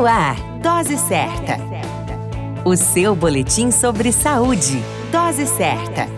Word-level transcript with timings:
No 0.00 0.06
ar, 0.06 0.34
Dose 0.62 0.96
Certa. 0.96 1.58
O 2.64 2.74
seu 2.74 3.14
boletim 3.14 3.70
sobre 3.70 4.10
saúde. 4.12 4.82
Dose 5.12 5.46
Certa. 5.46 6.08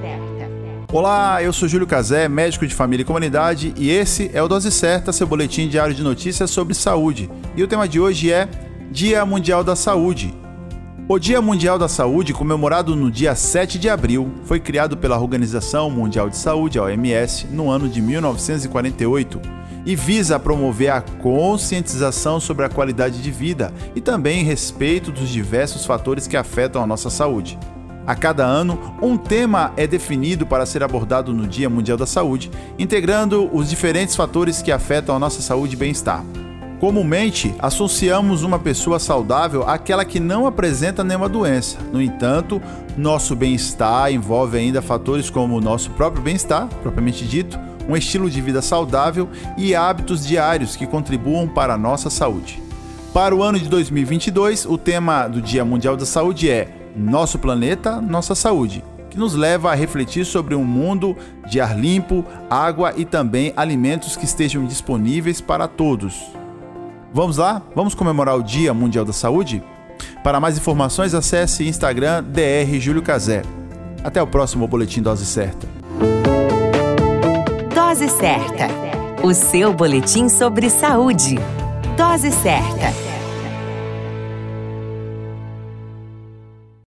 Olá, 0.93 1.43
eu 1.43 1.53
sou 1.53 1.67
Júlio 1.67 1.85
Cazé, 1.85 2.29
médico 2.29 2.65
de 2.65 2.77
família 2.77 3.03
e 3.03 3.05
comunidade, 3.05 3.75
e 3.77 3.91
esse 3.91 4.31
é 4.33 4.41
o 4.41 4.47
Dose 4.47 4.71
Certa, 4.71 5.13
seu 5.13 5.27
boletim 5.27 5.67
diário 5.67 5.93
de 5.93 6.03
notícias 6.05 6.49
sobre 6.49 6.75
saúde. 6.75 7.29
E 7.57 7.63
o 7.65 7.67
tema 7.67 7.89
de 7.89 7.99
hoje 7.99 8.31
é 8.31 8.49
Dia 8.89 9.27
Mundial 9.27 9.65
da 9.65 9.75
Saúde. 9.75 10.33
O 11.09 11.19
Dia 11.19 11.43
Mundial 11.43 11.77
da 11.77 11.89
Saúde, 11.89 12.33
comemorado 12.33 12.95
no 12.95 13.11
dia 13.11 13.35
7 13.35 13.81
de 13.81 13.89
abril, 13.89 14.31
foi 14.45 14.61
criado 14.61 14.97
pela 14.97 15.19
Organização 15.19 15.91
Mundial 15.91 16.31
de 16.31 16.37
Saúde, 16.37 16.79
OMS, 16.79 17.49
no 17.49 17.69
ano 17.69 17.89
de 17.89 18.01
1948 18.01 19.41
e 19.85 19.97
visa 19.97 20.39
promover 20.39 20.91
a 20.91 21.01
conscientização 21.01 22.41
sobre 22.41 22.65
a 22.65 22.69
qualidade 22.69 23.23
de 23.23 23.31
vida 23.31 23.73
e 23.95 24.01
também 24.01 24.45
respeito 24.45 25.11
dos 25.11 25.29
diversos 25.29 25.85
fatores 25.85 26.27
que 26.27 26.37
afetam 26.37 26.83
a 26.83 26.87
nossa 26.87 27.11
saúde. 27.11 27.59
A 28.07 28.17
cada 28.17 28.45
ano, 28.45 28.97
um 29.01 29.17
tema 29.17 29.73
é 29.77 29.87
definido 29.87 30.45
para 30.45 30.67
ser 30.67 30.83
abordado 30.83 31.33
no 31.33 31.47
Dia 31.47 31.71
Mundial 31.71 31.97
da 31.97 32.07
Saúde, 32.07 32.51
integrando 32.77 33.49
os 33.55 33.71
diferentes 33.71 34.17
fatores 34.17 34.61
que 34.61 34.73
afetam 34.73 35.15
a 35.15 35.21
nossa 35.21 35.41
saúde 35.41 35.75
e 35.75 35.79
bem-estar. 35.79 36.25
Comumente, 36.83 37.55
associamos 37.61 38.43
uma 38.43 38.59
pessoa 38.59 38.99
saudável 38.99 39.63
àquela 39.63 40.05
que 40.05 40.19
não 40.19 40.49
apresenta 40.49 41.05
nenhuma 41.05 41.29
doença. 41.29 41.79
No 41.93 42.03
entanto, 42.03 42.61
nosso 42.97 43.37
bem-estar 43.37 44.13
envolve 44.13 44.59
ainda 44.59 44.83
fatores 44.83 45.31
como 45.31 45.57
o 45.57 45.61
nosso 45.61 45.93
próprio 45.93 46.25
bem-estar, 46.25 46.67
propriamente 46.83 47.25
dito, 47.25 47.57
um 47.89 47.97
estilo 47.97 48.29
de 48.29 48.41
vida 48.41 48.61
saudável 48.61 49.29
e 49.57 49.77
hábitos 49.77 50.27
diários 50.27 50.75
que 50.75 50.85
contribuam 50.85 51.47
para 51.47 51.75
a 51.75 51.79
nossa 51.79 52.11
saúde. 52.11 52.61
Para 53.15 53.33
o 53.33 53.45
ano 53.45 53.61
de 53.61 53.69
2022, 53.69 54.67
o 54.67 54.77
tema 54.77 55.29
do 55.29 55.41
Dia 55.41 55.65
Mundial 55.65 55.97
da 55.97 56.05
Saúde 56.05 56.51
é 56.51 56.69
Nosso 56.97 57.39
Planeta, 57.39 58.01
Nossa 58.01 58.35
Saúde, 58.35 58.83
que 59.09 59.17
nos 59.17 59.37
leva 59.37 59.71
a 59.71 59.77
refletir 59.77 60.25
sobre 60.25 60.57
um 60.57 60.65
mundo 60.65 61.17
de 61.49 61.61
ar 61.61 61.79
limpo, 61.79 62.25
água 62.51 62.93
e 62.97 63.05
também 63.05 63.53
alimentos 63.55 64.17
que 64.17 64.25
estejam 64.25 64.67
disponíveis 64.67 65.41
para 65.41 65.69
todos. 65.69 66.42
Vamos 67.15 67.37
lá? 67.37 67.61
Vamos 67.75 67.95
comemorar 67.95 68.37
o 68.37 68.43
Dia 68.43 68.73
Mundial 68.73 69.05
da 69.05 69.13
Saúde? 69.13 69.63
Para 70.25 70.41
mais 70.41 70.57
informações, 70.57 71.15
acesse 71.15 71.69
Instagram 71.69 72.25
DR 72.25 72.79
Júlio 72.81 73.03
Cazé. 73.03 73.43
Até 74.03 74.23
o 74.23 74.27
próximo 74.27 74.67
Boletim 74.67 75.03
Dose 75.03 75.27
Certa. 75.27 75.69
Dose 77.75 78.09
Certa. 78.09 78.69
O 79.23 79.35
seu 79.35 79.73
boletim 79.75 80.29
sobre 80.29 80.71
saúde. 80.71 81.39
Dose 81.97 82.33
Certa. 82.33 83.12